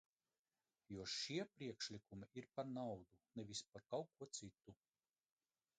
[0.95, 3.07] Jo šie priekšlikumi ir par naudu,
[3.41, 4.81] nevis par kaut ko citu.